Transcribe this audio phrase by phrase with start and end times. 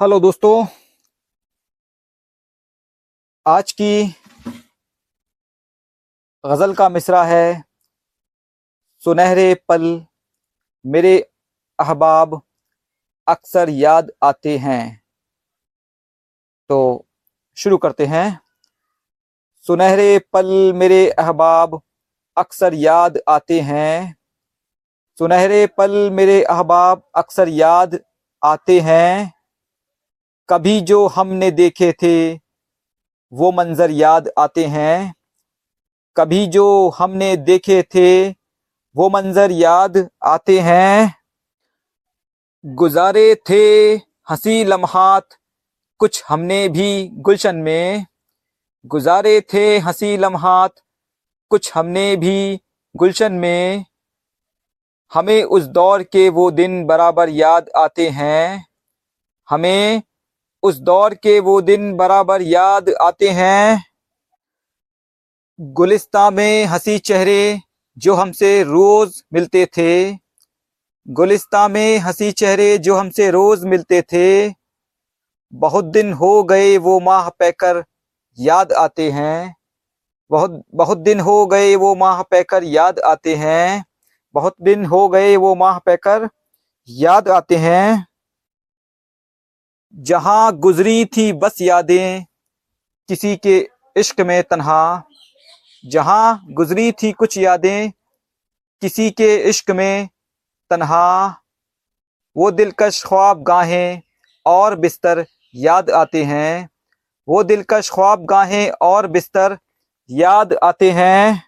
[0.00, 0.66] Hello दोस्तों।
[3.46, 4.06] आज की
[6.46, 7.64] गज़ल का मिसरा है
[9.04, 10.06] सुनहरे पल
[10.86, 11.30] मेरे
[11.78, 12.42] अहबाब
[13.28, 15.02] अक्सर याद आते हैं।
[16.68, 17.06] तो
[17.56, 18.40] शुरू करते हैं।
[19.66, 21.82] सुनहरे पल मेरे अहबाब
[22.36, 24.16] अक्सर याद आते हैं।
[25.18, 27.98] सुनहरे पल मेरे अहबाब अक्सर याद
[28.44, 29.37] आते हैं।
[30.50, 32.34] कभी जो हमने देखे थे,
[33.32, 35.14] वो मंजर याद आते हैं।
[36.16, 38.30] कभी जो हमने देखे थे,
[38.96, 41.14] वो मंजर याद आते हैं।
[42.64, 43.94] गुजारे थे
[44.30, 45.28] हँसी लम्हात,
[45.98, 48.06] कुछ हमने भी गुलशन में।
[48.86, 50.74] गुजारे थे हँसी लम्हात,
[51.50, 52.60] कुछ हमने भी
[52.96, 53.84] गुलशन में।
[55.14, 58.68] हमें उस दौर के वो दिन बराबर याद आते हैं।
[59.50, 60.02] हमें
[60.62, 63.84] उस दौर के वो दिन बराबर याद आते हैं।
[65.60, 67.60] गुलिस्ता में हँसी चेहरे
[67.98, 70.12] जो हमसे रोज मिलते थे।
[71.08, 74.54] गुलिस्ता में हँसी चेहरे जो हमसे रोज मिलते थे।
[75.52, 77.84] बहुत दिन हो गए वो माह पैकर
[78.38, 79.54] याद आते हैं।
[80.30, 83.84] बहुत बहुत दिन हो गए वो माह पैकर याद आते हैं।
[84.34, 86.28] बहुत दिन हो गए वो माह पैकर
[86.88, 88.07] याद आते हैं।
[89.94, 92.24] जहाँ गुजरी थी बस यादें,
[93.08, 95.02] किसी के इश्क में तन्हा।
[95.86, 97.90] जहाँ गुजरी थी कुछ यादें,
[98.80, 100.08] किसी के इश्क में
[100.70, 101.28] तन्हा।
[102.36, 104.02] वो दिलकश ख्वाब गाहें
[104.46, 106.70] और बिस्तर याद आते हैं।
[107.28, 109.58] वो दिलकश ख्वाब गाहें और बिस्तर
[110.10, 111.42] याद आते हैं।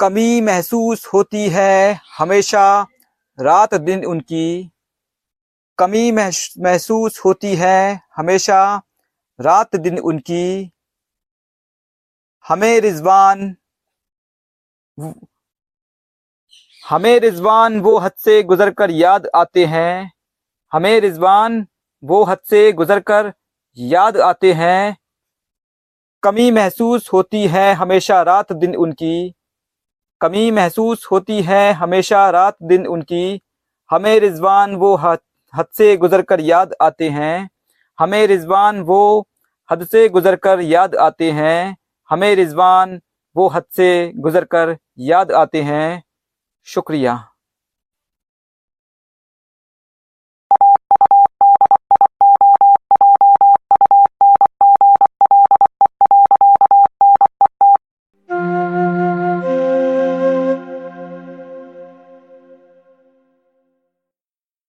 [0.00, 2.86] कमी महसूस होती है हमेशा,
[3.40, 4.70] रात दिन उनकी।
[5.80, 8.82] कमी महसूस होती है हमेशा,
[9.40, 10.70] रात दिन उनकी।
[12.48, 13.56] हमें रिजवान
[16.88, 20.12] हमें रिजवान वो हद से गुजर कर याद आते हैं।
[20.72, 21.66] हमें रिजवान
[22.04, 23.32] वो हद से गुजर कर
[23.78, 24.96] याद आते हैं।
[26.22, 29.34] कमी महसूस होती है हमेशा रात दिन उनकी।
[30.20, 33.40] कमी महसूस होती है हमेशा रात दिन उनकी।
[33.90, 35.18] हमें रिजवान वो हद
[35.56, 37.50] हद से गुजर कर याद आते हैं।
[37.98, 39.28] हमें रिजवान वो
[39.72, 41.76] हद से गुजर कर याद आते हैं।
[42.10, 43.00] हमें रिजवान
[43.36, 46.02] वो हद से गुजर कर याद आते हैं।
[46.64, 47.29] शुक्रिया।